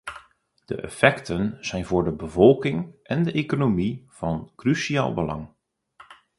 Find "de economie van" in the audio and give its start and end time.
3.23-4.51